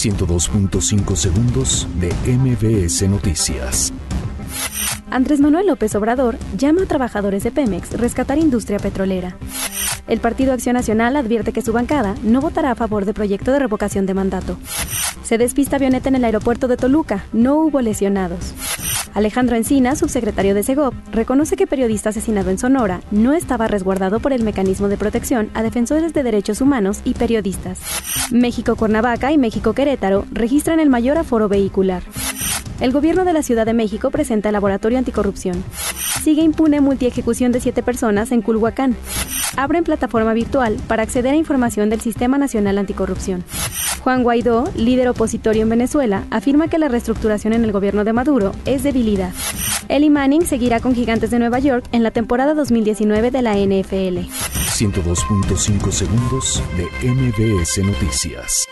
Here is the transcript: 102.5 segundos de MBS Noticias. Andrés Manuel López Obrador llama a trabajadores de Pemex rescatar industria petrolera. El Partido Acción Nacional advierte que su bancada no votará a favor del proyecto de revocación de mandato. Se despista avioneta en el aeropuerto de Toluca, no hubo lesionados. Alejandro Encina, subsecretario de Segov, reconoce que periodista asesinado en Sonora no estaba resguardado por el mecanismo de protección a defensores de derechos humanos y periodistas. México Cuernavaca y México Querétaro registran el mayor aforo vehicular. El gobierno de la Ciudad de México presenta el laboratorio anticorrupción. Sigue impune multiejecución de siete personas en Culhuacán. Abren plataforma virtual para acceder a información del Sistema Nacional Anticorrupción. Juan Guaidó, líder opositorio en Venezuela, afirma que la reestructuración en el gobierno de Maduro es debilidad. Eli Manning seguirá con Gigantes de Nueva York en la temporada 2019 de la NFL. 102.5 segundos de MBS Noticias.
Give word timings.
102.5 0.00 1.14
segundos 1.14 1.86
de 1.96 2.08
MBS 2.26 3.06
Noticias. 3.06 3.92
Andrés 5.10 5.40
Manuel 5.40 5.66
López 5.66 5.94
Obrador 5.94 6.38
llama 6.56 6.84
a 6.84 6.86
trabajadores 6.86 7.44
de 7.44 7.50
Pemex 7.50 7.92
rescatar 7.92 8.38
industria 8.38 8.78
petrolera. 8.78 9.36
El 10.08 10.20
Partido 10.20 10.54
Acción 10.54 10.72
Nacional 10.72 11.16
advierte 11.16 11.52
que 11.52 11.60
su 11.60 11.74
bancada 11.74 12.14
no 12.22 12.40
votará 12.40 12.70
a 12.70 12.76
favor 12.76 13.04
del 13.04 13.12
proyecto 13.12 13.52
de 13.52 13.58
revocación 13.58 14.06
de 14.06 14.14
mandato. 14.14 14.56
Se 15.22 15.36
despista 15.36 15.76
avioneta 15.76 16.08
en 16.08 16.14
el 16.14 16.24
aeropuerto 16.24 16.66
de 16.66 16.78
Toluca, 16.78 17.26
no 17.34 17.56
hubo 17.56 17.82
lesionados. 17.82 18.54
Alejandro 19.20 19.54
Encina, 19.54 19.96
subsecretario 19.96 20.54
de 20.54 20.62
Segov, 20.62 20.94
reconoce 21.12 21.54
que 21.54 21.66
periodista 21.66 22.08
asesinado 22.08 22.48
en 22.48 22.58
Sonora 22.58 23.02
no 23.10 23.34
estaba 23.34 23.68
resguardado 23.68 24.18
por 24.18 24.32
el 24.32 24.42
mecanismo 24.42 24.88
de 24.88 24.96
protección 24.96 25.50
a 25.52 25.62
defensores 25.62 26.14
de 26.14 26.22
derechos 26.22 26.62
humanos 26.62 27.02
y 27.04 27.12
periodistas. 27.12 27.80
México 28.32 28.76
Cuernavaca 28.76 29.30
y 29.30 29.36
México 29.36 29.74
Querétaro 29.74 30.24
registran 30.32 30.80
el 30.80 30.88
mayor 30.88 31.18
aforo 31.18 31.50
vehicular. 31.50 32.02
El 32.80 32.92
gobierno 32.92 33.26
de 33.26 33.34
la 33.34 33.42
Ciudad 33.42 33.66
de 33.66 33.74
México 33.74 34.10
presenta 34.10 34.48
el 34.48 34.54
laboratorio 34.54 34.96
anticorrupción. 34.96 35.62
Sigue 36.22 36.40
impune 36.40 36.80
multiejecución 36.80 37.52
de 37.52 37.60
siete 37.60 37.82
personas 37.82 38.32
en 38.32 38.40
Culhuacán. 38.40 38.96
Abren 39.54 39.84
plataforma 39.84 40.32
virtual 40.32 40.78
para 40.88 41.02
acceder 41.02 41.34
a 41.34 41.36
información 41.36 41.90
del 41.90 42.00
Sistema 42.00 42.38
Nacional 42.38 42.78
Anticorrupción. 42.78 43.44
Juan 44.02 44.22
Guaidó, 44.22 44.64
líder 44.76 45.08
opositorio 45.08 45.62
en 45.62 45.68
Venezuela, 45.68 46.24
afirma 46.30 46.68
que 46.68 46.78
la 46.78 46.88
reestructuración 46.88 47.52
en 47.52 47.64
el 47.64 47.72
gobierno 47.72 48.04
de 48.04 48.12
Maduro 48.12 48.52
es 48.64 48.82
debilidad. 48.82 49.32
Eli 49.88 50.10
Manning 50.10 50.46
seguirá 50.46 50.80
con 50.80 50.94
Gigantes 50.94 51.30
de 51.30 51.38
Nueva 51.38 51.58
York 51.58 51.84
en 51.92 52.02
la 52.02 52.10
temporada 52.10 52.54
2019 52.54 53.30
de 53.30 53.42
la 53.42 53.54
NFL. 53.56 54.28
102.5 54.80 55.90
segundos 55.90 56.62
de 56.76 57.12
MBS 57.12 57.78
Noticias. 57.84 58.66